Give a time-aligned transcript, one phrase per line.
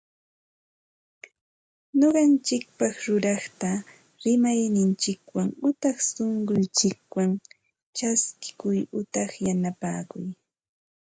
[1.99, 3.69] Ñuqanchikpaq ruraqta
[4.23, 7.31] rimayninchikwan utaq sunqunchikwan
[7.97, 10.27] chaskikuy utaq yanapakuy